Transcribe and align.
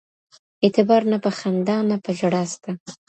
اعتبار 0.63 1.01
نه 1.11 1.17
په 1.23 1.29
خندا 1.39 1.77
نه 1.89 1.97
په 2.03 2.11
ژړا 2.19 2.43
سته.. 2.53 2.71